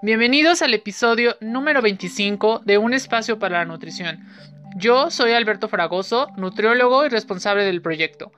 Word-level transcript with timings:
Bienvenidos 0.00 0.62
al 0.62 0.74
episodio 0.74 1.36
número 1.40 1.82
25 1.82 2.60
de 2.64 2.78
Un 2.78 2.94
espacio 2.94 3.38
para 3.38 3.58
la 3.58 3.64
nutrición. 3.64 4.20
Yo 4.76 5.10
soy 5.10 5.32
Alberto 5.32 5.68
Fragoso, 5.68 6.28
nutriólogo 6.36 7.04
y 7.04 7.08
responsable 7.08 7.64
del 7.64 7.82
proyecto. 7.82 8.30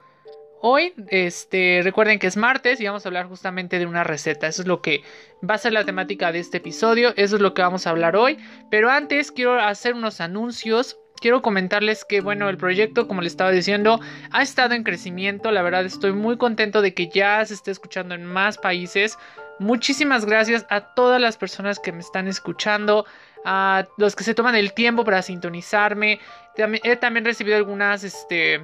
Hoy, 0.62 0.92
este, 1.08 1.80
recuerden 1.82 2.18
que 2.18 2.26
es 2.26 2.36
martes 2.36 2.80
y 2.80 2.86
vamos 2.86 3.04
a 3.04 3.08
hablar 3.08 3.26
justamente 3.28 3.78
de 3.78 3.86
una 3.86 4.04
receta. 4.04 4.46
Eso 4.46 4.60
es 4.62 4.68
lo 4.68 4.82
que 4.82 5.02
va 5.48 5.54
a 5.54 5.58
ser 5.58 5.72
la 5.72 5.84
temática 5.84 6.32
de 6.32 6.38
este 6.38 6.58
episodio. 6.58 7.14
Eso 7.16 7.36
es 7.36 7.42
lo 7.42 7.54
que 7.54 7.62
vamos 7.62 7.86
a 7.86 7.90
hablar 7.90 8.14
hoy. 8.16 8.38
Pero 8.70 8.90
antes 8.90 9.32
quiero 9.32 9.58
hacer 9.58 9.94
unos 9.94 10.20
anuncios. 10.20 10.98
Quiero 11.20 11.40
comentarles 11.40 12.04
que, 12.04 12.20
bueno, 12.20 12.48
el 12.48 12.58
proyecto, 12.58 13.08
como 13.08 13.22
les 13.22 13.32
estaba 13.32 13.50
diciendo, 13.50 14.00
ha 14.32 14.42
estado 14.42 14.74
en 14.74 14.84
crecimiento. 14.84 15.50
La 15.50 15.62
verdad, 15.62 15.84
estoy 15.86 16.12
muy 16.12 16.36
contento 16.36 16.82
de 16.82 16.92
que 16.92 17.08
ya 17.08 17.44
se 17.44 17.54
esté 17.54 17.70
escuchando 17.70 18.14
en 18.14 18.26
más 18.26 18.58
países. 18.58 19.18
Muchísimas 19.60 20.24
gracias 20.24 20.66
a 20.70 20.80
todas 20.80 21.20
las 21.20 21.36
personas 21.36 21.78
que 21.78 21.92
me 21.92 22.00
están 22.00 22.26
escuchando, 22.28 23.04
a 23.44 23.86
los 23.98 24.16
que 24.16 24.24
se 24.24 24.34
toman 24.34 24.54
el 24.54 24.72
tiempo 24.72 25.04
para 25.04 25.20
sintonizarme. 25.20 26.18
he 26.56 26.96
también 26.96 27.26
recibido 27.26 27.58
algunas, 27.58 28.02
este, 28.02 28.60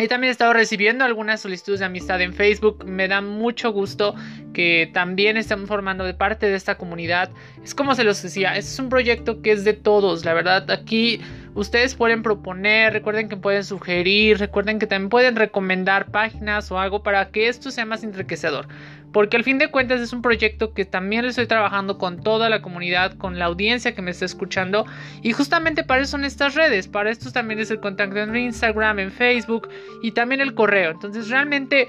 He 0.00 0.06
también 0.06 0.30
estado 0.30 0.52
recibiendo 0.52 1.04
algunas 1.04 1.40
solicitudes 1.40 1.80
de 1.80 1.86
amistad 1.86 2.20
en 2.20 2.32
Facebook. 2.32 2.84
Me 2.84 3.08
da 3.08 3.20
mucho 3.20 3.72
gusto 3.72 4.14
que 4.54 4.88
también 4.94 5.36
estén 5.36 5.66
formando 5.66 6.04
de 6.04 6.14
parte 6.14 6.46
de 6.46 6.54
esta 6.54 6.76
comunidad. 6.76 7.30
Es 7.64 7.74
como 7.74 7.96
se 7.96 8.04
los 8.04 8.22
decía, 8.22 8.56
es 8.56 8.78
un 8.78 8.90
proyecto 8.90 9.42
que 9.42 9.50
es 9.50 9.64
de 9.64 9.72
todos. 9.72 10.24
La 10.24 10.34
verdad, 10.34 10.70
aquí 10.70 11.20
ustedes 11.54 11.94
pueden 11.94 12.22
proponer, 12.22 12.92
recuerden 12.92 13.28
que 13.28 13.36
pueden 13.36 13.64
sugerir, 13.64 14.38
recuerden 14.38 14.78
que 14.78 14.86
también 14.86 15.10
pueden 15.10 15.36
recomendar 15.36 16.10
páginas 16.10 16.70
o 16.70 16.78
algo 16.78 17.02
para 17.02 17.30
que 17.30 17.48
esto 17.48 17.70
sea 17.70 17.86
más 17.86 18.04
enriquecedor. 18.04 18.68
Porque 19.12 19.36
al 19.36 19.44
fin 19.44 19.58
de 19.58 19.70
cuentas 19.70 20.00
es 20.00 20.12
un 20.12 20.20
proyecto 20.20 20.74
que 20.74 20.84
también 20.84 21.22
lo 21.22 21.30
estoy 21.30 21.46
trabajando 21.46 21.96
con 21.96 22.22
toda 22.22 22.50
la 22.50 22.60
comunidad, 22.60 23.14
con 23.14 23.38
la 23.38 23.46
audiencia 23.46 23.94
que 23.94 24.02
me 24.02 24.10
está 24.10 24.26
escuchando. 24.26 24.84
Y 25.22 25.32
justamente 25.32 25.82
para 25.82 26.02
eso 26.02 26.12
son 26.12 26.24
estas 26.24 26.54
redes. 26.54 26.88
Para 26.88 27.10
esto 27.10 27.32
también 27.32 27.58
es 27.60 27.70
el 27.70 27.80
contacto 27.80 28.18
en 28.18 28.36
Instagram, 28.36 28.98
en 28.98 29.10
Facebook 29.10 29.68
y 30.02 30.12
también 30.12 30.40
el 30.40 30.54
correo. 30.54 30.90
Entonces 30.90 31.30
realmente 31.30 31.88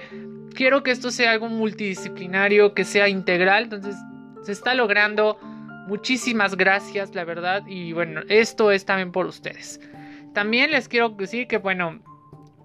quiero 0.56 0.82
que 0.82 0.92
esto 0.92 1.12
sea 1.12 1.32
algo 1.32 1.50
multidisciplinario, 1.50 2.74
que 2.74 2.86
sea 2.86 3.10
integral. 3.10 3.64
Entonces 3.64 3.96
se 4.44 4.54
está 4.54 4.74
logrando. 4.74 5.38
Muchísimas 5.90 6.56
gracias, 6.56 7.16
la 7.16 7.26
verdad. 7.26 7.64
Y 7.66 7.94
bueno, 7.94 8.22
esto 8.30 8.70
es 8.70 8.86
también 8.86 9.12
por 9.12 9.26
ustedes. 9.26 9.82
También 10.36 10.70
les 10.70 10.88
quiero 10.88 11.10
decir 11.10 11.48
que, 11.48 11.58
bueno, 11.58 12.00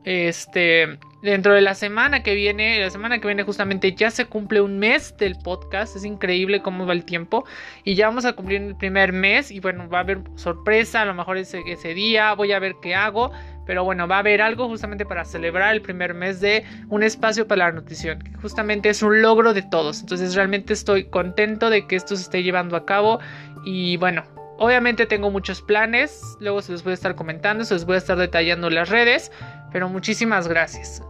este, 0.05 0.99
dentro 1.23 1.55
de 1.55 1.63
la 1.63 1.75
semana 1.75 2.23
que 2.23 2.35
viene, 2.35 2.79
la 2.79 2.91
semana 2.91 3.19
que 3.19 3.27
viene 3.27 3.43
justamente 3.43 3.95
ya 3.95 4.11
se 4.11 4.27
cumple 4.27 4.61
un 4.61 4.79
mes 4.79 5.17
del 5.17 5.37
podcast. 5.37 5.97
Es 5.97 6.05
increíble 6.05 6.61
cómo 6.61 6.87
va 6.87 6.93
el 6.93 7.05
tiempo. 7.05 7.45
Y 7.83 7.95
ya 7.95 8.07
vamos 8.07 8.25
a 8.27 8.35
cumplir 8.35 8.63
el 8.63 8.77
primer 8.77 9.13
mes. 9.13 9.51
Y 9.51 9.61
bueno, 9.61 9.89
va 9.89 9.99
a 9.99 10.01
haber 10.03 10.21
sorpresa. 10.37 11.01
A 11.01 11.05
lo 11.07 11.15
mejor 11.15 11.39
ese, 11.39 11.63
ese 11.67 11.95
día 11.95 12.35
voy 12.35 12.53
a 12.53 12.59
ver 12.59 12.77
qué 12.83 12.95
hago. 12.95 13.33
Pero 13.67 13.83
bueno, 13.83 14.07
va 14.07 14.17
a 14.17 14.19
haber 14.19 14.43
algo 14.43 14.69
justamente 14.69 15.07
para 15.07 15.25
celebrar 15.25 15.75
el 15.75 15.81
primer 15.81 16.13
mes 16.13 16.41
de 16.41 16.65
un 16.91 17.03
espacio 17.03 17.49
para 17.49 17.67
la 17.67 17.73
nutrición. 17.73 18.19
Que 18.19 18.33
justamente 18.43 18.91
es 18.91 19.03
un 19.03 19.23
logro 19.23 19.55
de 19.55 19.63
todos. 19.63 20.01
Entonces 20.01 20.35
realmente 20.35 20.75
estoy 20.75 21.05
contento 21.05 21.71
de 21.71 21.87
que 21.87 21.97
esto 21.97 22.15
se 22.15 22.23
esté 22.23 22.43
llevando 22.43 22.77
a 22.77 22.85
cabo. 22.85 23.21
Y 23.65 23.97
bueno, 23.97 24.25
Obviamente 24.59 25.07
tengo 25.07 25.31
muchos 25.31 25.63
planes, 25.63 26.37
luego 26.39 26.63
se 26.63 26.73
los 26.73 26.85
voy 26.85 26.93
a 26.93 26.95
estar 26.95 27.15
comentando, 27.17 27.65
se 27.65 27.75
los 27.75 27.85
voy 27.85 27.97
a 27.97 27.99
estar 27.99 28.17
detallando 28.17 28.69
en 28.69 28.77
las 28.77 28.89
redes, 28.89 29.33
pero 29.73 29.89
muchísimas 29.89 30.47
gracias. 30.47 31.03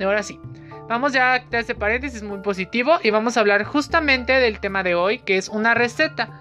Ahora 0.00 0.22
sí, 0.22 0.38
vamos 0.88 1.12
ya 1.12 1.34
a 1.34 1.36
este 1.52 1.74
paréntesis 1.74 2.22
muy 2.22 2.40
positivo 2.40 2.98
y 3.02 3.10
vamos 3.10 3.36
a 3.36 3.40
hablar 3.40 3.64
justamente 3.64 4.32
del 4.34 4.60
tema 4.60 4.82
de 4.82 4.94
hoy, 4.94 5.20
que 5.20 5.36
es 5.36 5.48
una 5.48 5.74
receta. 5.74 6.40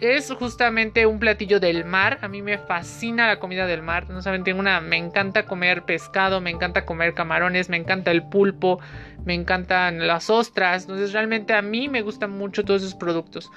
Es 0.00 0.30
justamente 0.32 1.04
un 1.04 1.18
platillo 1.18 1.58
del 1.58 1.84
mar. 1.84 2.18
A 2.22 2.28
mí 2.28 2.42
me 2.42 2.58
fascina 2.58 3.26
la 3.26 3.40
comida 3.40 3.66
del 3.66 3.82
mar. 3.82 4.08
No 4.08 4.22
saben, 4.22 4.44
tengo 4.44 4.60
una. 4.60 4.80
Me 4.80 4.96
encanta 4.96 5.46
comer 5.46 5.82
pescado, 5.82 6.40
me 6.40 6.50
encanta 6.50 6.86
comer 6.86 7.12
camarones, 7.12 7.68
me 7.68 7.76
encanta 7.76 8.12
el 8.12 8.22
pulpo, 8.22 8.78
me 9.24 9.34
encantan 9.34 10.06
las 10.06 10.30
ostras. 10.30 10.82
Entonces, 10.82 11.12
realmente 11.12 11.54
a 11.54 11.60
mí 11.60 11.88
me 11.88 12.02
gustan 12.02 12.30
mucho 12.30 12.64
todos 12.64 12.82
esos 12.82 12.94
productos. 12.94 13.50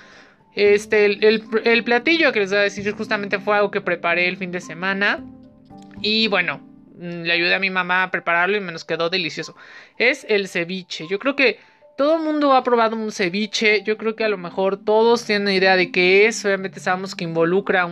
Este, 0.56 1.06
el, 1.06 1.44
el 1.64 1.84
platillo 1.84 2.32
que 2.32 2.42
les 2.42 2.50
voy 2.50 2.60
a 2.60 2.64
decir 2.64 2.92
justamente 2.94 3.40
fue 3.40 3.56
algo 3.56 3.72
que 3.72 3.82
preparé 3.82 4.28
el 4.28 4.38
fin 4.38 4.52
de 4.52 4.62
semana. 4.62 5.24
Y 6.02 6.28
bueno, 6.28 6.62
Mm, 7.04 7.24
le 7.24 7.34
ayudé 7.34 7.56
a 7.56 7.60
mi 7.60 7.70
mamá 7.70 8.04
a 8.04 8.12
prepararlo 8.12 8.56
y 8.58 8.60
me 8.60 8.72
nos 8.72 8.86
quedó 8.86 9.10
delicioso. 9.10 9.56
Es 9.98 10.26
el 10.30 10.48
ceviche. 10.48 11.08
Yo 11.10 11.20
creo 11.20 11.36
que 11.36 11.60
todo 11.98 12.18
el 12.18 12.24
mundo 12.24 12.54
ha 12.54 12.64
probado 12.64 12.96
un 12.96 13.12
ceviche. 13.12 13.84
Yo 13.84 13.98
creo 13.98 14.16
que 14.16 14.24
a 14.24 14.30
lo 14.30 14.38
mejor 14.38 14.84
todos 14.84 15.26
tienen 15.26 15.54
idea 15.54 15.76
de 15.76 15.92
qué 15.92 16.28
es. 16.28 16.46
Obviamente 16.46 16.80
sabemos 16.80 17.16
que 17.16 17.24
involucra 17.24 17.88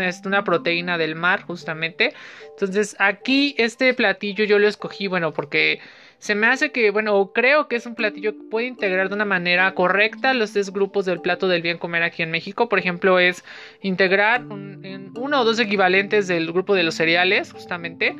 este, 0.00 0.28
una, 0.28 0.44
proteína 0.44 0.98
del 0.98 1.14
mar, 1.14 1.42
justamente. 1.42 2.12
Entonces, 2.50 2.96
aquí 2.98 3.54
este 3.58 3.94
platillo 3.94 4.44
yo 4.44 4.58
lo 4.58 4.68
escogí, 4.68 5.06
bueno, 5.06 5.32
porque 5.32 5.80
se 6.20 6.34
me 6.34 6.46
hace 6.46 6.70
que, 6.70 6.90
bueno, 6.90 7.32
creo 7.34 7.66
que 7.66 7.76
es 7.76 7.86
un 7.86 7.94
platillo 7.94 8.34
que 8.34 8.44
puede 8.50 8.66
integrar 8.66 9.08
de 9.08 9.14
una 9.14 9.24
manera 9.24 9.74
correcta 9.74 10.34
los 10.34 10.52
tres 10.52 10.70
grupos 10.70 11.06
del 11.06 11.22
plato 11.22 11.48
del 11.48 11.62
bien 11.62 11.78
comer 11.78 12.02
aquí 12.02 12.22
en 12.22 12.30
México. 12.30 12.68
Por 12.68 12.78
ejemplo, 12.78 13.18
es 13.18 13.42
integrar 13.80 14.44
uno 14.44 15.40
o 15.40 15.44
dos 15.44 15.58
equivalentes 15.58 16.28
del 16.28 16.52
grupo 16.52 16.74
de 16.74 16.82
los 16.82 16.94
cereales, 16.94 17.52
justamente 17.52 18.14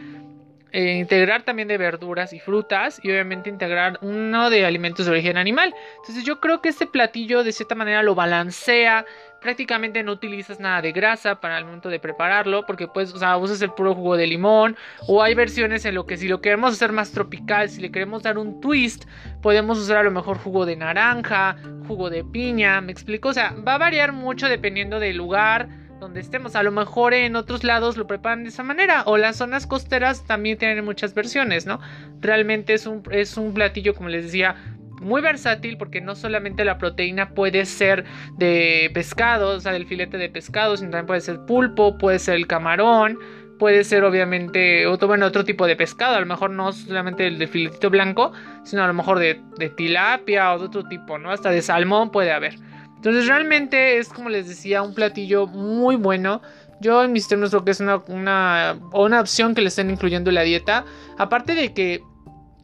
eh, 0.72 0.98
integrar 0.98 1.42
también 1.42 1.66
de 1.66 1.78
verduras 1.78 2.32
y 2.32 2.38
frutas 2.38 3.00
y 3.02 3.10
obviamente 3.10 3.50
integrar 3.50 3.98
uno 4.02 4.50
de 4.50 4.64
alimentos 4.64 5.04
de 5.04 5.12
origen 5.12 5.36
animal. 5.36 5.74
Entonces 5.96 6.24
yo 6.24 6.40
creo 6.40 6.62
que 6.62 6.68
este 6.68 6.86
platillo 6.86 7.42
de 7.42 7.52
cierta 7.52 7.74
manera 7.74 8.02
lo 8.02 8.14
balancea. 8.14 9.04
Prácticamente 9.40 10.02
no 10.02 10.12
utilizas 10.12 10.60
nada 10.60 10.82
de 10.82 10.92
grasa 10.92 11.40
para 11.40 11.58
el 11.58 11.64
momento 11.64 11.88
de 11.88 11.98
prepararlo 11.98 12.66
porque 12.66 12.88
pues, 12.88 13.12
o 13.14 13.18
sea, 13.18 13.36
usas 13.36 13.62
el 13.62 13.72
puro 13.72 13.94
jugo 13.94 14.16
de 14.16 14.26
limón 14.26 14.76
o 15.06 15.22
hay 15.22 15.34
versiones 15.34 15.84
en 15.84 15.94
lo 15.94 16.06
que 16.06 16.16
si 16.16 16.28
lo 16.28 16.40
queremos 16.40 16.74
hacer 16.74 16.92
más 16.92 17.12
tropical, 17.12 17.70
si 17.70 17.80
le 17.80 17.90
queremos 17.90 18.22
dar 18.22 18.38
un 18.38 18.60
twist, 18.60 19.04
podemos 19.42 19.78
usar 19.78 19.96
a 19.96 20.02
lo 20.02 20.10
mejor 20.10 20.38
jugo 20.38 20.66
de 20.66 20.76
naranja, 20.76 21.56
jugo 21.88 22.10
de 22.10 22.24
piña, 22.24 22.80
me 22.80 22.92
explico, 22.92 23.30
o 23.30 23.32
sea, 23.32 23.54
va 23.66 23.74
a 23.74 23.78
variar 23.78 24.12
mucho 24.12 24.48
dependiendo 24.48 25.00
del 25.00 25.16
lugar, 25.16 25.68
donde 26.00 26.20
estemos. 26.20 26.56
A 26.56 26.62
lo 26.62 26.72
mejor 26.72 27.14
en 27.14 27.36
otros 27.36 27.62
lados 27.62 27.96
lo 27.96 28.06
preparan 28.06 28.42
de 28.42 28.48
esa 28.48 28.64
manera. 28.64 29.04
O 29.06 29.16
las 29.16 29.36
zonas 29.36 29.66
costeras 29.66 30.24
también 30.24 30.58
tienen 30.58 30.84
muchas 30.84 31.14
versiones, 31.14 31.66
¿no? 31.66 31.78
Realmente 32.20 32.74
es 32.74 32.86
un, 32.86 33.02
es 33.12 33.36
un 33.36 33.54
platillo, 33.54 33.94
como 33.94 34.08
les 34.08 34.24
decía, 34.24 34.56
muy 35.00 35.20
versátil 35.20 35.76
porque 35.76 36.00
no 36.00 36.14
solamente 36.14 36.64
la 36.64 36.78
proteína 36.78 37.30
puede 37.30 37.64
ser 37.64 38.04
de 38.36 38.90
pescado, 38.94 39.56
o 39.56 39.60
sea, 39.60 39.72
del 39.72 39.86
filete 39.86 40.18
de 40.18 40.28
pescado, 40.28 40.76
sino 40.76 40.90
también 40.90 41.06
puede 41.06 41.20
ser 41.20 41.40
pulpo, 41.46 41.98
puede 41.98 42.18
ser 42.18 42.36
el 42.36 42.46
camarón, 42.46 43.18
puede 43.58 43.84
ser 43.84 44.04
obviamente 44.04 44.86
otro, 44.86 45.08
otro 45.08 45.44
tipo 45.44 45.66
de 45.66 45.76
pescado, 45.76 46.16
a 46.16 46.20
lo 46.20 46.26
mejor 46.26 46.50
no 46.50 46.72
solamente 46.72 47.26
el 47.26 47.38
de 47.38 47.46
filetito 47.46 47.90
blanco, 47.90 48.32
sino 48.64 48.82
a 48.82 48.86
lo 48.86 48.94
mejor 48.94 49.18
de, 49.18 49.40
de 49.58 49.68
tilapia 49.70 50.54
o 50.54 50.58
de 50.58 50.64
otro 50.66 50.84
tipo, 50.84 51.18
¿no? 51.18 51.30
Hasta 51.30 51.50
de 51.50 51.62
salmón 51.62 52.10
puede 52.10 52.32
haber. 52.32 52.56
Entonces 52.96 53.26
realmente 53.26 53.98
es 53.98 54.08
como 54.10 54.28
les 54.28 54.46
decía 54.46 54.82
un 54.82 54.94
platillo 54.94 55.46
muy 55.46 55.96
bueno. 55.96 56.42
Yo 56.80 57.04
en 57.04 57.12
mis 57.12 57.28
términos 57.28 57.50
creo 57.50 57.64
que 57.64 57.70
es 57.70 57.80
una, 57.80 57.96
una, 58.08 58.78
una 58.92 59.20
opción 59.20 59.54
que 59.54 59.62
le 59.62 59.68
estén 59.68 59.90
incluyendo 59.90 60.30
en 60.30 60.34
la 60.34 60.42
dieta. 60.42 60.84
Aparte 61.16 61.54
de 61.54 61.72
que 61.72 62.02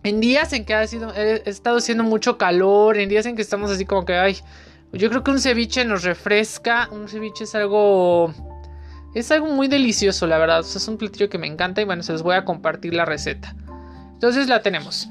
en 0.07 0.21
días 0.21 0.53
en 0.53 0.65
que 0.65 0.73
ha 0.73 0.87
sido, 0.87 1.13
estado 1.15 1.79
haciendo 1.79 2.05
mucho 2.05 2.39
calor, 2.39 2.97
en 2.97 3.09
días 3.09 3.27
en 3.27 3.35
que 3.35 3.43
estamos 3.43 3.73
así 3.73 3.85
como 3.85 4.05
que, 4.05 4.15
ay, 4.15 4.37
yo 4.93 5.09
creo 5.11 5.25
que 5.25 5.33
un 5.33 5.41
ceviche 5.41 5.85
nos 5.85 6.05
refresca. 6.05 6.89
Un 6.93 7.09
ceviche 7.09 7.43
es 7.45 7.55
algo... 7.57 8.33
Es 9.17 9.33
algo 9.33 9.47
muy 9.49 9.67
delicioso, 9.67 10.27
la 10.27 10.39
verdad. 10.39 10.61
es 10.61 10.89
un 10.89 10.97
platillo 10.97 11.29
que 11.29 11.39
me 11.39 11.49
encanta 11.49 11.81
y 11.81 11.85
bueno, 11.85 12.05
se 12.05 12.13
les 12.13 12.23
voy 12.23 12.37
a 12.37 12.45
compartir 12.45 12.95
la 12.95 13.05
receta. 13.05 13.57
Entonces 14.13 14.47
la 14.47 14.63
tenemos. 14.63 15.09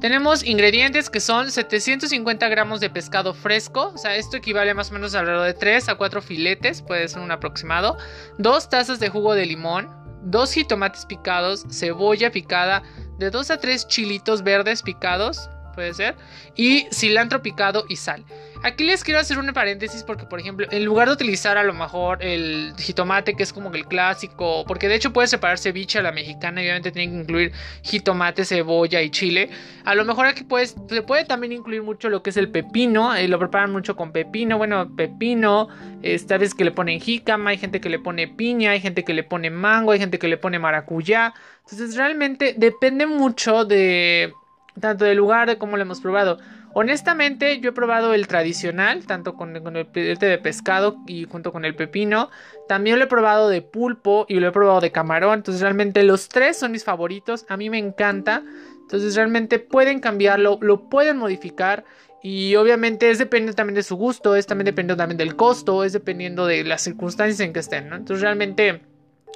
Tenemos 0.00 0.42
ingredientes 0.44 1.10
que 1.10 1.20
son 1.20 1.50
750 1.50 2.48
gramos 2.48 2.80
de 2.80 2.88
pescado 2.88 3.34
fresco, 3.34 3.92
o 3.94 3.98
sea, 3.98 4.16
esto 4.16 4.36
equivale 4.36 4.72
más 4.72 4.90
o 4.90 4.94
menos 4.94 5.14
alrededor 5.14 5.44
de 5.44 5.54
3 5.54 5.88
a 5.88 5.96
4 5.96 6.22
filetes, 6.22 6.82
puede 6.82 7.08
ser 7.08 7.20
un 7.20 7.32
aproximado, 7.32 7.96
2 8.38 8.70
tazas 8.70 9.00
de 9.00 9.08
jugo 9.08 9.34
de 9.34 9.44
limón, 9.44 9.90
2 10.22 10.52
jitomates 10.52 11.04
picados, 11.04 11.66
cebolla 11.68 12.30
picada, 12.30 12.84
de 13.18 13.30
2 13.30 13.50
a 13.50 13.58
3 13.58 13.86
chilitos 13.88 14.42
verdes 14.42 14.82
picados, 14.82 15.50
puede 15.74 15.94
ser, 15.94 16.16
y 16.56 16.86
cilantro 16.92 17.42
picado 17.42 17.84
y 17.88 17.96
sal. 17.96 18.24
Aquí 18.64 18.82
les 18.84 19.04
quiero 19.04 19.20
hacer 19.20 19.38
un 19.38 19.46
paréntesis 19.52 20.02
porque, 20.02 20.26
por 20.26 20.40
ejemplo, 20.40 20.66
en 20.70 20.84
lugar 20.84 21.06
de 21.06 21.14
utilizar 21.14 21.56
a 21.56 21.62
lo 21.62 21.72
mejor 21.74 22.22
el 22.22 22.74
jitomate, 22.76 23.34
que 23.34 23.44
es 23.44 23.52
como 23.52 23.72
el 23.72 23.86
clásico, 23.86 24.64
porque 24.66 24.88
de 24.88 24.96
hecho 24.96 25.12
puede 25.12 25.28
separar 25.28 25.58
ceviche 25.58 26.00
a 26.00 26.02
la 26.02 26.10
mexicana 26.10 26.60
y 26.60 26.64
obviamente 26.64 26.90
tiene 26.90 27.12
que 27.12 27.20
incluir 27.20 27.52
jitomate, 27.82 28.44
cebolla 28.44 29.00
y 29.00 29.10
chile. 29.10 29.50
A 29.84 29.94
lo 29.94 30.04
mejor 30.04 30.26
aquí 30.26 30.42
pues, 30.42 30.74
se 30.88 31.02
puede 31.02 31.24
también 31.24 31.52
incluir 31.52 31.82
mucho 31.82 32.08
lo 32.08 32.22
que 32.22 32.30
es 32.30 32.36
el 32.36 32.50
pepino, 32.50 33.14
eh, 33.14 33.28
lo 33.28 33.38
preparan 33.38 33.70
mucho 33.70 33.94
con 33.94 34.10
pepino, 34.10 34.58
bueno, 34.58 34.94
pepino, 34.96 35.68
esta 36.02 36.36
vez 36.36 36.52
que 36.52 36.64
le 36.64 36.72
ponen 36.72 37.00
jícama, 37.00 37.50
hay 37.50 37.58
gente 37.58 37.80
que 37.80 37.88
le 37.88 38.00
pone 38.00 38.26
piña, 38.26 38.72
hay 38.72 38.80
gente 38.80 39.04
que 39.04 39.14
le 39.14 39.22
pone 39.22 39.50
mango, 39.50 39.92
hay 39.92 40.00
gente 40.00 40.18
que 40.18 40.26
le 40.26 40.36
pone 40.36 40.58
maracuyá. 40.58 41.32
Entonces 41.62 41.96
realmente 41.96 42.54
depende 42.56 43.06
mucho 43.06 43.64
de 43.64 44.32
tanto 44.80 45.04
del 45.04 45.16
lugar 45.16 45.48
de 45.48 45.58
cómo 45.58 45.76
lo 45.76 45.82
hemos 45.82 46.00
probado. 46.00 46.38
Honestamente, 46.80 47.58
yo 47.58 47.70
he 47.70 47.72
probado 47.72 48.14
el 48.14 48.28
tradicional, 48.28 49.04
tanto 49.04 49.34
con, 49.34 49.56
el 49.56 49.86
filete 49.86 50.26
de 50.26 50.38
pescado 50.38 50.98
y 51.08 51.24
junto 51.24 51.50
con 51.50 51.64
el 51.64 51.74
pepino. 51.74 52.30
También 52.68 53.00
lo 53.00 53.06
he 53.06 53.08
probado 53.08 53.48
de 53.48 53.62
pulpo 53.62 54.26
y 54.28 54.38
lo 54.38 54.46
he 54.46 54.52
probado 54.52 54.80
de 54.80 54.92
camarón. 54.92 55.40
Entonces, 55.40 55.60
realmente 55.60 56.04
los 56.04 56.28
tres 56.28 56.56
son 56.56 56.70
mis 56.70 56.84
favoritos. 56.84 57.46
A 57.48 57.56
mí 57.56 57.68
me 57.68 57.78
encanta. 57.78 58.44
Entonces, 58.80 59.16
realmente 59.16 59.58
pueden 59.58 59.98
cambiarlo, 59.98 60.60
lo 60.60 60.88
pueden 60.88 61.16
modificar. 61.16 61.84
Y 62.22 62.54
obviamente 62.54 63.10
es 63.10 63.18
dependiendo 63.18 63.56
también 63.56 63.74
de 63.74 63.82
su 63.82 63.96
gusto, 63.96 64.36
es 64.36 64.46
también 64.46 64.66
dependiendo 64.66 64.96
también 64.96 65.18
del 65.18 65.34
costo, 65.34 65.82
es 65.82 65.92
dependiendo 65.92 66.46
de 66.46 66.62
las 66.62 66.82
circunstancias 66.82 67.40
en 67.40 67.52
que 67.52 67.58
estén. 67.58 67.92
Entonces, 67.92 68.20
realmente 68.20 68.82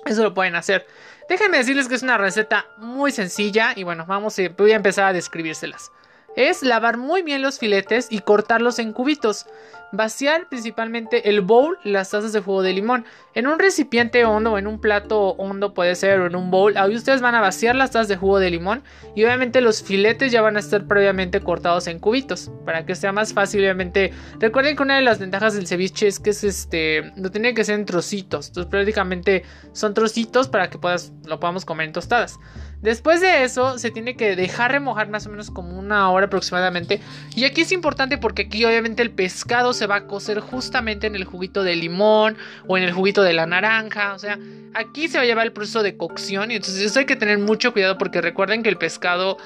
eso 0.06 0.22
lo 0.22 0.32
pueden 0.32 0.54
hacer. 0.54 0.86
Déjenme 1.28 1.58
decirles 1.58 1.88
que 1.88 1.96
es 1.96 2.04
una 2.04 2.18
receta 2.18 2.66
muy 2.78 3.10
sencilla 3.10 3.72
y 3.74 3.82
bueno, 3.82 4.06
vamos 4.06 4.38
a, 4.38 4.42
voy 4.56 4.70
a 4.70 4.76
empezar 4.76 5.06
a 5.06 5.12
describírselas 5.12 5.90
es 6.36 6.62
lavar 6.62 6.96
muy 6.96 7.22
bien 7.22 7.42
los 7.42 7.58
filetes 7.58 8.08
y 8.10 8.20
cortarlos 8.20 8.78
en 8.78 8.92
cubitos. 8.92 9.46
Vaciar 9.94 10.48
principalmente 10.48 11.28
el 11.28 11.42
bowl, 11.42 11.76
las 11.84 12.10
tazas 12.10 12.32
de 12.32 12.40
jugo 12.40 12.62
de 12.62 12.72
limón. 12.72 13.04
En 13.34 13.46
un 13.46 13.58
recipiente 13.58 14.24
hondo 14.24 14.52
o 14.52 14.58
en 14.58 14.66
un 14.66 14.80
plato 14.80 15.32
hondo 15.32 15.74
puede 15.74 15.94
ser 15.96 16.20
o 16.20 16.26
en 16.26 16.34
un 16.34 16.50
bowl. 16.50 16.78
Ahí 16.78 16.94
ustedes 16.94 17.20
van 17.20 17.34
a 17.34 17.42
vaciar 17.42 17.76
las 17.76 17.90
tazas 17.90 18.08
de 18.08 18.16
jugo 18.16 18.38
de 18.38 18.48
limón 18.48 18.82
y 19.14 19.22
obviamente 19.24 19.60
los 19.60 19.82
filetes 19.82 20.32
ya 20.32 20.40
van 20.40 20.56
a 20.56 20.60
estar 20.60 20.86
previamente 20.86 21.40
cortados 21.40 21.86
en 21.88 21.98
cubitos 21.98 22.50
para 22.64 22.86
que 22.86 22.94
sea 22.94 23.12
más 23.12 23.34
fácil. 23.34 23.60
Obviamente 23.60 24.12
recuerden 24.38 24.76
que 24.76 24.82
una 24.82 24.96
de 24.96 25.02
las 25.02 25.18
ventajas 25.18 25.52
del 25.52 25.66
ceviche 25.66 26.06
es 26.06 26.18
que 26.18 26.30
es 26.30 26.42
este, 26.42 27.12
no 27.16 27.30
tiene 27.30 27.52
que 27.52 27.62
ser 27.62 27.74
en 27.74 27.84
trocitos. 27.84 28.48
Entonces 28.48 28.70
prácticamente 28.70 29.42
son 29.72 29.92
trocitos 29.92 30.48
para 30.48 30.70
que 30.70 30.78
puedas, 30.78 31.12
lo 31.26 31.38
podamos 31.38 31.66
comer 31.66 31.88
en 31.88 31.92
tostadas. 31.92 32.38
Después 32.82 33.20
de 33.20 33.44
eso 33.44 33.78
se 33.78 33.92
tiene 33.92 34.16
que 34.16 34.34
dejar 34.34 34.72
remojar 34.72 35.08
más 35.08 35.24
o 35.26 35.30
menos 35.30 35.52
como 35.52 35.78
una 35.78 36.10
hora 36.10 36.26
aproximadamente. 36.26 37.00
Y 37.36 37.44
aquí 37.44 37.60
es 37.60 37.70
importante 37.70 38.18
porque 38.18 38.42
aquí 38.42 38.64
obviamente 38.64 39.02
el 39.02 39.12
pescado 39.12 39.72
se 39.72 39.86
va 39.86 39.96
a 39.96 40.06
cocer 40.08 40.40
justamente 40.40 41.06
en 41.06 41.14
el 41.14 41.24
juguito 41.24 41.62
de 41.62 41.76
limón 41.76 42.36
o 42.66 42.76
en 42.76 42.82
el 42.82 42.92
juguito 42.92 43.22
de 43.22 43.34
la 43.34 43.46
naranja. 43.46 44.14
O 44.14 44.18
sea, 44.18 44.36
aquí 44.74 45.06
se 45.06 45.16
va 45.16 45.22
a 45.22 45.26
llevar 45.26 45.46
el 45.46 45.52
proceso 45.52 45.84
de 45.84 45.96
cocción 45.96 46.50
y 46.50 46.56
entonces 46.56 46.82
eso 46.82 46.98
hay 46.98 47.06
que 47.06 47.14
tener 47.14 47.38
mucho 47.38 47.72
cuidado 47.72 47.98
porque 47.98 48.20
recuerden 48.20 48.64
que 48.64 48.68
el 48.68 48.78
pescado 48.78 49.38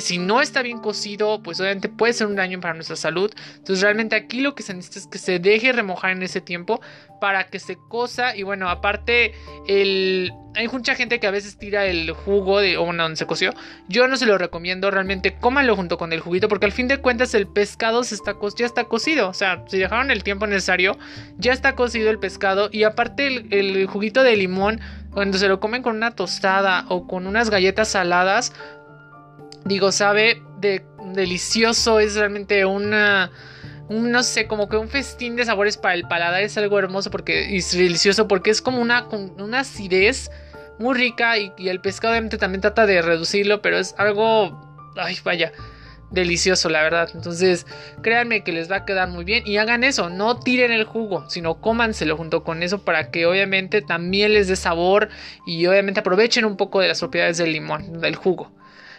si 0.00 0.18
no 0.18 0.40
está 0.40 0.62
bien 0.62 0.78
cocido, 0.78 1.42
pues 1.42 1.60
obviamente 1.60 1.88
puede 1.88 2.12
ser 2.12 2.26
un 2.26 2.36
daño 2.36 2.60
para 2.60 2.74
nuestra 2.74 2.96
salud. 2.96 3.32
Entonces 3.56 3.82
realmente 3.82 4.16
aquí 4.16 4.40
lo 4.40 4.54
que 4.54 4.62
se 4.62 4.74
necesita 4.74 5.00
es 5.00 5.06
que 5.06 5.18
se 5.18 5.38
deje 5.38 5.72
remojar 5.72 6.12
en 6.12 6.22
ese 6.22 6.40
tiempo 6.40 6.80
para 7.20 7.46
que 7.46 7.58
se 7.58 7.76
cosa. 7.88 8.36
Y 8.36 8.42
bueno, 8.42 8.68
aparte, 8.68 9.32
el, 9.66 10.32
hay 10.54 10.68
mucha 10.68 10.94
gente 10.94 11.20
que 11.20 11.26
a 11.26 11.30
veces 11.30 11.58
tira 11.58 11.86
el 11.86 12.10
jugo 12.12 12.60
de 12.60 12.76
o 12.76 12.86
donde 12.86 13.16
se 13.16 13.26
coció. 13.26 13.52
Yo 13.88 14.08
no 14.08 14.16
se 14.16 14.26
lo 14.26 14.38
recomiendo, 14.38 14.90
realmente 14.90 15.36
cómanlo 15.38 15.76
junto 15.76 15.98
con 15.98 16.12
el 16.12 16.20
juguito 16.20 16.48
porque 16.48 16.66
al 16.66 16.72
fin 16.72 16.88
de 16.88 16.98
cuentas 16.98 17.34
el 17.34 17.46
pescado 17.46 18.04
se 18.04 18.14
está 18.14 18.36
ya 18.56 18.66
está 18.66 18.84
cocido. 18.84 19.28
O 19.28 19.34
sea, 19.34 19.64
si 19.68 19.78
dejaron 19.78 20.10
el 20.10 20.22
tiempo 20.22 20.46
necesario, 20.46 20.98
ya 21.38 21.52
está 21.52 21.74
cocido 21.74 22.10
el 22.10 22.18
pescado. 22.18 22.68
Y 22.72 22.84
aparte 22.84 23.26
el 23.26 23.86
juguito 23.86 24.22
de 24.22 24.36
limón, 24.36 24.80
cuando 25.10 25.38
se 25.38 25.48
lo 25.48 25.60
comen 25.60 25.82
con 25.82 25.96
una 25.96 26.10
tostada 26.10 26.84
o 26.88 27.06
con 27.06 27.26
unas 27.26 27.48
galletas 27.48 27.88
saladas, 27.88 28.52
Digo, 29.66 29.90
sabe 29.90 30.42
de 30.60 30.86
delicioso, 31.12 31.98
es 31.98 32.14
realmente 32.14 32.64
una... 32.64 33.30
Un, 33.88 34.10
no 34.10 34.24
sé, 34.24 34.48
como 34.48 34.68
que 34.68 34.76
un 34.76 34.88
festín 34.88 35.36
de 35.36 35.44
sabores 35.44 35.76
para 35.76 35.94
el 35.94 36.02
paladar 36.08 36.42
es 36.42 36.56
algo 36.56 36.76
hermoso 36.78 37.10
porque 37.10 37.56
es 37.56 37.70
delicioso 37.70 38.26
porque 38.26 38.50
es 38.50 38.60
como 38.60 38.80
una, 38.80 39.06
una 39.38 39.60
acidez 39.60 40.28
muy 40.80 40.94
rica 40.96 41.38
y, 41.38 41.52
y, 41.56 41.68
el 41.68 41.80
pescado 41.80 42.12
obviamente 42.12 42.36
también 42.36 42.60
trata 42.60 42.84
de 42.84 43.00
reducirlo, 43.00 43.62
pero 43.62 43.78
es 43.78 43.94
algo, 43.96 44.60
ay 44.96 45.16
vaya, 45.22 45.52
delicioso 46.10 46.68
la 46.68 46.82
verdad. 46.82 47.10
Entonces 47.14 47.66
créanme 48.02 48.42
que 48.42 48.52
les 48.52 48.70
va 48.70 48.76
a 48.76 48.84
quedar 48.84 49.08
muy 49.08 49.24
bien 49.24 49.44
y 49.46 49.56
hagan 49.56 49.84
eso, 49.84 50.10
no 50.10 50.38
tiren 50.40 50.72
el 50.72 50.84
jugo, 50.84 51.28
sino 51.30 51.60
cómanselo 51.60 52.16
junto 52.16 52.42
con 52.42 52.64
eso 52.64 52.84
para 52.84 53.10
que 53.10 53.26
obviamente 53.26 53.82
también 53.82 54.34
les 54.34 54.48
dé 54.48 54.56
sabor 54.56 55.08
y 55.46 55.66
obviamente 55.66 56.00
aprovechen 56.00 56.44
un 56.44 56.56
poco 56.56 56.80
de 56.80 56.88
las 56.88 56.98
propiedades 56.98 57.38
del 57.38 57.52
limón, 57.52 58.00
del 58.00 58.16
jugo. 58.16 58.52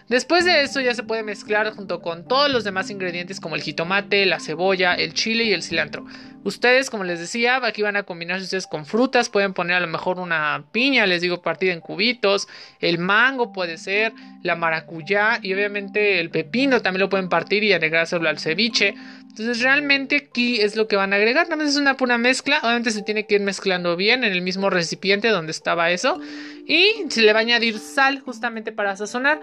Después 0.09 0.45
de 0.45 0.62
eso 0.62 0.80
ya 0.80 0.94
se 0.94 1.04
puede 1.04 1.24
mezclar 1.24 1.74
junto 1.74 2.01
con 2.01 2.25
todos 2.25 2.50
los 2.50 2.63
demás 2.63 2.89
ingredientes 2.89 3.42
como 3.42 3.56
el 3.56 3.62
jitomate, 3.62 4.25
la 4.25 4.39
cebolla, 4.39 4.94
el 4.94 5.13
chile 5.13 5.44
y 5.44 5.54
el 5.54 5.63
cilantro. 5.63 6.06
Ustedes, 6.45 6.89
como 6.89 7.04
les 7.04 7.19
decía, 7.19 7.59
aquí 7.65 7.81
van 7.81 7.98
a 7.98 8.04
combinar 8.04 8.39
ustedes 8.39 8.68
con 8.68 8.86
frutas, 8.86 9.27
pueden 9.27 9.54
poner 9.54 9.75
a 9.75 9.80
lo 9.81 9.88
mejor 9.88 10.18
una 10.18 10.63
piña, 10.71 11.06
les 11.06 11.21
digo, 11.21 11.42
partida 11.42 11.74
en 11.74 11.81
cubitos, 11.81 12.48
el 12.80 13.00
mango 13.00 13.51
puede 13.51 13.77
ser, 13.77 14.13
la 14.44 14.56
maracuyá 14.56 15.39
y 15.42 15.54
obviamente 15.54 16.21
el 16.21 16.30
pepino 16.30 16.81
también 16.81 17.01
lo 17.01 17.10
pueden 17.10 17.27
partir 17.27 17.65
y 17.65 17.74
agregárselo 17.74 18.30
al 18.30 18.39
ceviche. 18.39 18.95
Entonces 19.27 19.62
realmente 19.62 20.15
aquí 20.15 20.62
es 20.62 20.77
lo 20.77 20.88
que 20.88 20.95
van 20.95 21.12
a 21.12 21.18
agregar, 21.18 21.48
nada 21.50 21.57
más 21.57 21.68
es 21.68 21.75
una 21.75 21.98
pura 21.98 22.18
mezcla, 22.18 22.60
obviamente 22.63 22.92
se 22.92 23.01
tiene 23.01 23.25
que 23.25 23.36
ir 23.36 23.42
mezclando 23.42 23.98
bien 23.98 24.24
en 24.24 24.31
el 24.31 24.42
mismo 24.42 24.69
recipiente 24.69 25.27
donde 25.27 25.51
estaba 25.51 25.92
eso 25.92 26.19
y 26.65 26.94
se 27.10 27.24
le 27.24 27.33
va 27.33 27.39
a 27.39 27.42
añadir 27.42 27.77
sal 27.77 28.21
justamente 28.21 28.71
para 28.71 28.95
sazonar. 28.95 29.42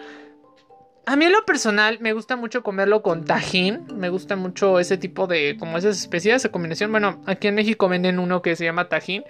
A 1.07 1.17
mí 1.17 1.27
en 1.27 1.33
lo 1.33 1.45
personal 1.45 1.99
me 2.01 2.15
gusta 2.15 2.35
mucho 2.35 2.63
comerlo 2.63 3.03
con 3.03 3.25
tajín. 3.25 3.87
Me 3.95 4.09
gusta 4.09 4.37
mucho 4.37 4.79
ese 4.79 4.97
tipo 4.97 5.27
de, 5.27 5.57
como 5.59 5.77
esas 5.77 5.99
especias 5.99 6.43
de 6.43 6.51
combinación. 6.51 6.91
Bueno, 6.91 7.23
aquí 7.27 7.49
en 7.49 7.57
México 7.57 7.89
venden 7.89 8.19
uno 8.19 8.41
que 8.41 8.57
se 8.57 8.65
llama 8.65 8.89
tajín. 8.89 9.23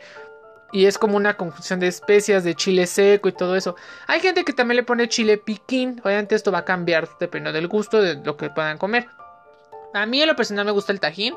Y 0.72 0.86
es 0.86 0.98
como 0.98 1.16
una 1.16 1.36
confusión 1.36 1.80
de 1.80 1.88
especias, 1.88 2.44
de 2.44 2.54
chile 2.54 2.86
seco 2.86 3.28
y 3.28 3.32
todo 3.32 3.56
eso. 3.56 3.74
Hay 4.06 4.20
gente 4.20 4.44
que 4.44 4.52
también 4.52 4.76
le 4.76 4.82
pone 4.84 5.08
chile 5.08 5.36
piquín. 5.36 6.00
Obviamente 6.04 6.36
esto 6.36 6.52
va 6.52 6.58
a 6.58 6.64
cambiar 6.64 7.08
dependiendo 7.18 7.52
del 7.58 7.68
gusto 7.68 8.00
de 8.00 8.16
lo 8.16 8.36
que 8.36 8.50
puedan 8.50 8.78
comer. 8.78 9.08
A 9.94 10.06
mí 10.06 10.20
en 10.20 10.28
lo 10.28 10.36
personal 10.36 10.64
me 10.64 10.72
gusta 10.72 10.92
el 10.92 11.00
tajín. 11.00 11.34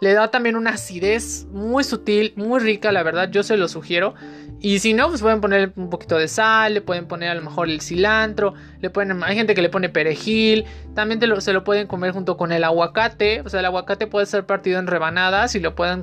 Le 0.00 0.12
da 0.12 0.30
también 0.30 0.56
una 0.56 0.72
acidez 0.72 1.46
muy 1.52 1.82
sutil, 1.82 2.34
muy 2.36 2.60
rica, 2.60 2.92
la 2.92 3.02
verdad, 3.02 3.30
yo 3.30 3.42
se 3.42 3.56
lo 3.56 3.66
sugiero. 3.66 4.14
Y 4.60 4.78
si 4.78 4.94
no, 4.94 5.08
pues 5.08 5.20
pueden 5.20 5.40
poner 5.40 5.72
un 5.76 5.90
poquito 5.90 6.16
de 6.18 6.28
sal, 6.28 6.74
le 6.74 6.80
pueden 6.80 7.06
poner 7.06 7.30
a 7.30 7.34
lo 7.34 7.42
mejor 7.42 7.68
el 7.68 7.80
cilantro, 7.80 8.54
le 8.80 8.90
pueden, 8.90 9.22
hay 9.22 9.36
gente 9.36 9.54
que 9.54 9.62
le 9.62 9.68
pone 9.68 9.88
perejil, 9.88 10.64
también 10.94 11.20
se 11.40 11.52
lo 11.52 11.62
pueden 11.62 11.86
comer 11.86 12.12
junto 12.12 12.36
con 12.36 12.52
el 12.52 12.64
aguacate, 12.64 13.42
o 13.42 13.48
sea, 13.48 13.60
el 13.60 13.66
aguacate 13.66 14.06
puede 14.06 14.26
ser 14.26 14.46
partido 14.46 14.78
en 14.78 14.86
rebanadas 14.86 15.54
y 15.54 15.60
lo 15.60 15.74
pueden 15.74 16.02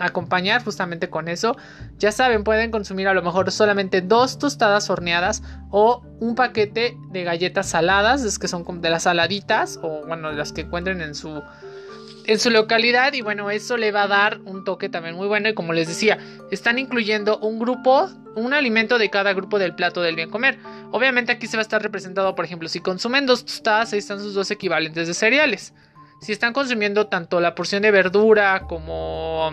acompañar 0.00 0.64
justamente 0.64 1.08
con 1.10 1.28
eso. 1.28 1.56
Ya 1.98 2.12
saben, 2.12 2.42
pueden 2.44 2.70
consumir 2.70 3.08
a 3.08 3.14
lo 3.14 3.22
mejor 3.22 3.50
solamente 3.52 4.02
dos 4.02 4.38
tostadas 4.38 4.90
horneadas 4.90 5.42
o 5.70 6.02
un 6.20 6.34
paquete 6.34 6.96
de 7.10 7.24
galletas 7.24 7.68
saladas, 7.68 8.24
es 8.24 8.38
que 8.38 8.48
son 8.48 8.64
de 8.80 8.90
las 8.90 9.04
saladitas 9.04 9.78
o 9.82 10.04
bueno, 10.06 10.32
las 10.32 10.52
que 10.52 10.62
encuentren 10.62 11.00
en 11.00 11.14
su 11.14 11.42
en 12.26 12.38
su 12.38 12.50
localidad 12.50 13.12
y 13.12 13.20
bueno, 13.20 13.50
eso 13.50 13.76
le 13.76 13.92
va 13.92 14.02
a 14.02 14.08
dar 14.08 14.40
un 14.44 14.64
toque 14.64 14.88
también 14.88 15.14
muy 15.14 15.26
bueno 15.26 15.48
y 15.48 15.54
como 15.54 15.72
les 15.72 15.88
decía, 15.88 16.18
están 16.50 16.78
incluyendo 16.78 17.38
un 17.38 17.58
grupo, 17.58 18.08
un 18.34 18.54
alimento 18.54 18.98
de 18.98 19.10
cada 19.10 19.32
grupo 19.32 19.58
del 19.58 19.74
plato 19.74 20.02
del 20.02 20.16
bien 20.16 20.30
comer. 20.30 20.58
Obviamente 20.90 21.32
aquí 21.32 21.46
se 21.46 21.56
va 21.56 21.60
a 21.60 21.62
estar 21.62 21.82
representado, 21.82 22.34
por 22.34 22.44
ejemplo, 22.44 22.68
si 22.68 22.80
consumen 22.80 23.26
dos 23.26 23.44
tostadas, 23.44 23.92
ahí 23.92 23.98
están 23.98 24.20
sus 24.20 24.34
dos 24.34 24.50
equivalentes 24.50 25.06
de 25.06 25.14
cereales. 25.14 25.74
Si 26.20 26.32
están 26.32 26.52
consumiendo 26.52 27.08
tanto 27.08 27.40
la 27.40 27.54
porción 27.54 27.82
de 27.82 27.90
verdura 27.90 28.62
como 28.68 29.52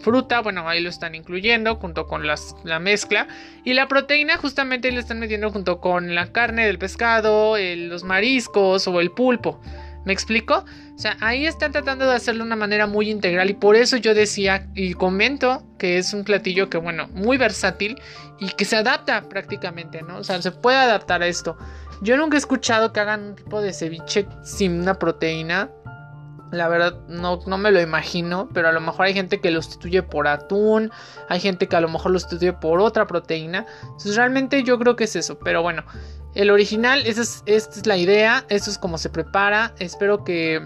fruta, 0.00 0.40
bueno, 0.40 0.68
ahí 0.68 0.80
lo 0.80 0.90
están 0.90 1.14
incluyendo 1.14 1.76
junto 1.76 2.06
con 2.06 2.24
la 2.26 2.78
mezcla. 2.78 3.26
Y 3.64 3.74
la 3.74 3.88
proteína 3.88 4.36
justamente 4.36 4.92
lo 4.92 5.00
están 5.00 5.18
metiendo 5.18 5.50
junto 5.50 5.80
con 5.80 6.14
la 6.14 6.30
carne 6.30 6.66
del 6.66 6.78
pescado, 6.78 7.56
los 7.58 8.04
mariscos 8.04 8.86
o 8.86 9.00
el 9.00 9.10
pulpo. 9.10 9.60
¿Me 10.04 10.12
explico? 10.12 10.64
O 10.94 10.98
sea, 10.98 11.16
ahí 11.20 11.46
están 11.46 11.72
tratando 11.72 12.06
de 12.06 12.14
hacerlo 12.14 12.44
de 12.44 12.48
una 12.48 12.56
manera 12.56 12.86
muy 12.86 13.10
integral 13.10 13.50
y 13.50 13.54
por 13.54 13.74
eso 13.74 13.96
yo 13.96 14.14
decía 14.14 14.68
y 14.74 14.94
comento 14.94 15.64
que 15.78 15.98
es 15.98 16.12
un 16.12 16.24
platillo 16.24 16.68
que, 16.68 16.78
bueno, 16.78 17.08
muy 17.14 17.38
versátil 17.38 18.00
y 18.38 18.48
que 18.48 18.64
se 18.64 18.76
adapta 18.76 19.28
prácticamente, 19.28 20.02
¿no? 20.02 20.18
O 20.18 20.24
sea, 20.24 20.40
se 20.42 20.50
puede 20.50 20.76
adaptar 20.76 21.22
a 21.22 21.26
esto. 21.26 21.56
Yo 22.02 22.16
nunca 22.16 22.36
he 22.36 22.38
escuchado 22.38 22.92
que 22.92 23.00
hagan 23.00 23.22
un 23.24 23.34
tipo 23.34 23.60
de 23.60 23.72
ceviche 23.72 24.26
sin 24.42 24.80
una 24.80 24.94
proteína. 24.94 25.70
La 26.52 26.68
verdad 26.68 27.00
no, 27.08 27.40
no 27.46 27.58
me 27.58 27.72
lo 27.72 27.80
imagino, 27.80 28.48
pero 28.52 28.68
a 28.68 28.72
lo 28.72 28.80
mejor 28.80 29.06
hay 29.06 29.14
gente 29.14 29.40
que 29.40 29.50
lo 29.50 29.62
sustituye 29.62 30.02
por 30.02 30.28
atún, 30.28 30.92
hay 31.28 31.40
gente 31.40 31.66
que 31.66 31.74
a 31.74 31.80
lo 31.80 31.88
mejor 31.88 32.12
lo 32.12 32.20
sustituye 32.20 32.52
por 32.52 32.78
otra 32.80 33.06
proteína. 33.06 33.66
Entonces 33.82 34.16
realmente 34.16 34.62
yo 34.62 34.78
creo 34.78 34.94
que 34.94 35.04
es 35.04 35.16
eso, 35.16 35.38
pero 35.38 35.62
bueno, 35.62 35.82
el 36.34 36.50
original, 36.50 37.02
esta 37.06 37.22
es 37.46 37.86
la 37.86 37.96
idea, 37.96 38.44
esto 38.48 38.70
es 38.70 38.78
como 38.78 38.98
se 38.98 39.10
prepara, 39.10 39.74
espero 39.78 40.24
que 40.24 40.60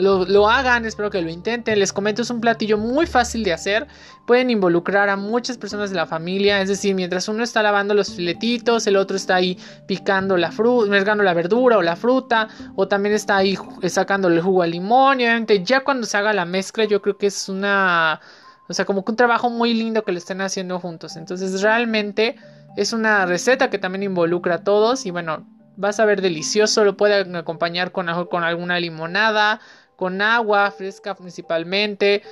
lo, 0.00 0.48
hagan, 0.48 0.86
espero 0.86 1.10
que 1.10 1.20
lo 1.20 1.30
intenten. 1.30 1.78
Les 1.78 1.92
comento, 1.92 2.22
es 2.22 2.30
un 2.30 2.40
platillo 2.40 2.78
muy 2.78 3.06
fácil 3.06 3.44
de 3.44 3.52
hacer. 3.52 3.86
Pueden 4.26 4.50
involucrar 4.50 5.08
a 5.08 5.16
muchas 5.16 5.58
personas 5.58 5.90
de 5.90 5.96
la 5.96 6.06
familia. 6.06 6.60
Es 6.60 6.68
decir, 6.68 6.94
mientras 6.94 7.28
uno 7.28 7.42
está 7.42 7.62
lavando 7.62 7.94
los 7.94 8.14
filetitos, 8.14 8.86
el 8.86 8.96
otro 8.96 9.16
está 9.16 9.36
ahí 9.36 9.58
picando 9.86 10.36
la 10.36 10.52
fruta, 10.52 10.90
mezclando 10.90 11.22
la 11.22 11.34
verdura 11.34 11.78
o 11.78 11.82
la 11.82 11.96
fruta. 11.96 12.48
O 12.76 12.88
también 12.88 13.14
está 13.14 13.36
ahí 13.36 13.58
sacando 13.88 14.28
el 14.28 14.40
jugo 14.40 14.62
al 14.62 14.70
limón. 14.70 15.20
Y 15.20 15.24
obviamente 15.24 15.62
ya 15.62 15.84
cuando 15.84 16.06
se 16.06 16.16
haga 16.16 16.32
la 16.32 16.44
mezcla, 16.44 16.84
yo 16.84 17.00
creo 17.02 17.16
que 17.18 17.26
es 17.26 17.48
una... 17.48 18.20
O 18.68 18.72
sea, 18.72 18.84
como 18.84 19.04
que 19.04 19.10
un 19.10 19.16
trabajo 19.16 19.50
muy 19.50 19.74
lindo 19.74 20.04
que 20.04 20.12
lo 20.12 20.18
estén 20.18 20.40
haciendo 20.40 20.78
juntos. 20.78 21.16
Entonces 21.16 21.60
realmente 21.60 22.36
es 22.76 22.92
una 22.92 23.26
receta 23.26 23.70
que 23.70 23.78
también 23.78 24.02
involucra 24.02 24.56
a 24.56 24.64
todos 24.64 25.06
y 25.06 25.10
bueno, 25.10 25.46
va 25.82 25.88
a 25.88 25.92
saber 25.92 26.20
delicioso, 26.20 26.84
lo 26.84 26.96
pueden 26.96 27.36
acompañar 27.36 27.92
con, 27.92 28.06
con 28.26 28.44
alguna 28.44 28.78
limonada, 28.80 29.60
con 29.96 30.22
agua 30.22 30.70
fresca 30.70 31.14
principalmente. 31.14 32.22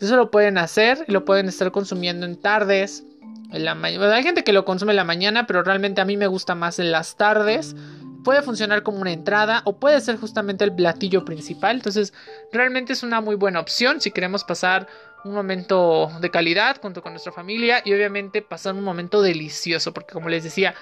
Eso 0.00 0.16
lo 0.16 0.30
pueden 0.30 0.58
hacer 0.58 1.04
y 1.08 1.12
lo 1.12 1.24
pueden 1.24 1.48
estar 1.48 1.70
consumiendo 1.72 2.26
en 2.26 2.40
tardes. 2.40 3.04
En 3.52 3.64
la 3.64 3.72
hay 3.72 4.22
gente 4.22 4.44
que 4.44 4.52
lo 4.52 4.64
consume 4.64 4.92
en 4.92 4.96
la 4.96 5.04
mañana, 5.04 5.46
pero 5.46 5.62
realmente 5.62 6.00
a 6.00 6.04
mí 6.04 6.16
me 6.16 6.26
gusta 6.26 6.54
más 6.54 6.78
en 6.78 6.92
las 6.92 7.16
tardes. 7.16 7.74
Puede 8.22 8.42
funcionar 8.42 8.82
como 8.82 9.00
una 9.00 9.12
entrada 9.12 9.62
o 9.64 9.78
puede 9.78 10.00
ser 10.00 10.16
justamente 10.16 10.64
el 10.64 10.74
platillo 10.74 11.24
principal. 11.24 11.76
Entonces, 11.76 12.12
realmente 12.52 12.92
es 12.92 13.02
una 13.02 13.20
muy 13.20 13.36
buena 13.36 13.60
opción 13.60 14.00
si 14.00 14.10
queremos 14.10 14.44
pasar 14.44 14.86
un 15.24 15.34
momento 15.34 16.10
de 16.20 16.30
calidad 16.30 16.80
junto 16.80 17.02
con 17.02 17.12
nuestra 17.12 17.32
familia 17.32 17.82
y 17.84 17.92
obviamente 17.92 18.42
pasar 18.42 18.74
un 18.74 18.84
momento 18.84 19.22
delicioso, 19.22 19.92
porque 19.92 20.12
como 20.12 20.28
les 20.28 20.44
decía, 20.44 20.74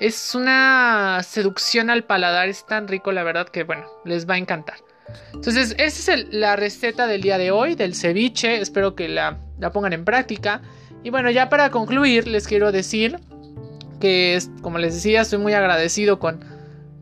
es 0.00 0.34
una 0.34 1.20
seducción 1.22 1.90
al 1.90 2.04
paladar, 2.04 2.48
es 2.48 2.66
tan 2.66 2.88
rico 2.88 3.12
la 3.12 3.22
verdad 3.22 3.48
que 3.48 3.64
bueno, 3.64 3.86
les 4.04 4.28
va 4.28 4.34
a 4.34 4.38
encantar. 4.38 4.76
Entonces, 5.34 5.74
esa 5.78 6.14
es 6.14 6.26
la 6.32 6.56
receta 6.56 7.06
del 7.06 7.22
día 7.22 7.38
de 7.38 7.50
hoy, 7.50 7.74
del 7.74 7.94
ceviche. 7.94 8.60
Espero 8.60 8.94
que 8.94 9.08
la, 9.08 9.38
la 9.58 9.70
pongan 9.70 9.92
en 9.92 10.04
práctica. 10.04 10.62
Y 11.02 11.10
bueno, 11.10 11.30
ya 11.30 11.48
para 11.48 11.70
concluir, 11.70 12.26
les 12.28 12.46
quiero 12.46 12.72
decir 12.72 13.18
que, 14.00 14.38
como 14.62 14.78
les 14.78 14.94
decía, 14.94 15.20
estoy 15.20 15.38
muy 15.38 15.52
agradecido 15.52 16.18
con, 16.18 16.40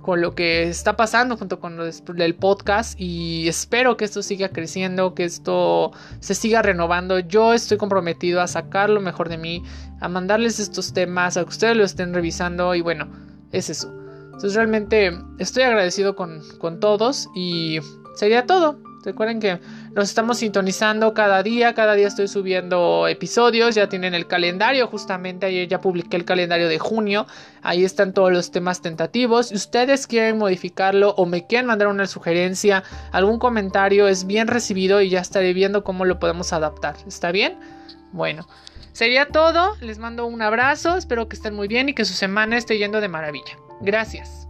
con 0.01 0.21
lo 0.21 0.35
que 0.35 0.65
está 0.65 0.97
pasando 0.97 1.37
junto 1.37 1.61
con 1.61 1.79
el 1.81 2.35
podcast 2.35 2.99
y 2.99 3.49
espero 3.49 3.97
que 3.97 4.05
esto 4.05 4.23
siga 4.23 4.49
creciendo, 4.49 5.15
que 5.15 5.25
esto 5.25 5.93
se 6.21 6.35
siga 6.35 6.63
renovando. 6.63 7.19
Yo 7.19 7.53
estoy 7.53 7.77
comprometido 7.77 8.41
a 8.41 8.47
sacar 8.47 8.91
lo 8.91 9.01
mejor 9.01 9.29
de 9.29 9.39
mí, 9.39 9.63
a 10.01 10.09
mandarles 10.09 10.59
estos 10.59 10.93
temas, 10.93 11.37
a 11.37 11.43
que 11.45 11.51
ustedes 11.51 11.77
lo 11.77 11.85
estén 11.85 12.15
revisando 12.15 12.75
y 12.75 12.81
bueno, 12.81 13.09
es 13.53 13.69
eso. 13.71 13.93
Entonces 14.25 14.55
realmente 14.55 15.13
estoy 15.39 15.65
agradecido 15.65 16.17
con, 16.17 16.41
con 16.59 16.81
todos 16.81 17.29
y 17.35 17.79
sería 18.15 18.47
todo. 18.47 18.79
Recuerden 19.05 19.41
que 19.41 19.61
nos 19.95 20.09
estamos 20.09 20.39
sintonizando 20.39 21.15
cada 21.15 21.43
día, 21.43 21.75
cada 21.75 21.95
día 21.95 22.07
estoy 22.07 22.29
subiendo 22.29 23.09
episodios, 23.09 23.75
ya 23.75 23.89
tienen 23.89 24.15
el 24.15 24.27
calendario, 24.27 24.87
justamente 24.87 25.47
ayer 25.47 25.69
ya 25.69 25.81
publiqué 25.81 26.17
el 26.17 26.25
calendario 26.25 26.69
de 26.69 26.79
junio, 26.79 27.27
ahí 27.63 27.85
están 27.85 28.13
todos 28.13 28.33
los 28.33 28.51
temas 28.51 28.83
tentativos. 28.83 29.49
Si 29.49 29.57
ustedes 29.57 30.07
quieren 30.07 30.39
modificarlo 30.39 31.11
o 31.17 31.27
me 31.27 31.47
quieren 31.47 31.67
mandar 31.67 31.89
una 31.89 32.07
sugerencia, 32.07 32.85
algún 33.13 33.39
comentario, 33.39 34.07
es 34.07 34.27
bien 34.27 34.49
recibido 34.49 35.01
y 35.01 35.11
ya 35.11 35.21
estaré 35.21 35.53
viendo 35.53 35.83
cómo 35.83 36.05
lo 36.05 36.19
podemos 36.19 36.53
adaptar. 36.53 36.97
¿Está 37.07 37.33
bien? 37.33 37.59
Bueno, 38.13 38.47
sería 38.93 39.27
todo, 39.27 39.77
les 39.81 39.99
mando 39.99 40.27
un 40.27 40.43
abrazo, 40.43 40.97
espero 40.97 41.29
que 41.29 41.37
estén 41.37 41.55
muy 41.55 41.69
bien 41.69 41.89
y 41.89 41.95
que 41.95 42.05
su 42.05 42.15
semana 42.15 42.57
esté 42.57 42.79
yendo 42.79 43.01
de 43.01 43.09
maravilla. 43.09 43.59
Gracias. 43.81 44.50